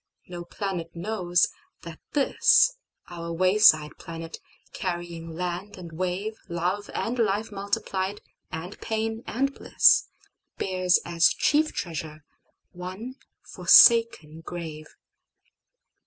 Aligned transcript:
No 0.27 0.43
planet 0.45 0.95
knows 0.95 1.47
that 1.83 1.99
thisOur 2.13 3.33
wayside 3.37 3.99
planet, 3.99 4.39
carrying 4.73 5.35
land 5.35 5.77
and 5.77 5.91
wave, 5.91 6.39
Love 6.49 6.89
and 6.95 7.19
life 7.19 7.51
multiplied, 7.51 8.19
and 8.51 8.81
pain 8.81 9.23
and 9.27 9.53
bliss, 9.53 10.07
Bears, 10.57 10.99
as 11.05 11.27
chief 11.31 11.71
treasure, 11.71 12.23
one 12.71 13.17
forsaken 13.43 14.41
grave. 14.43 14.87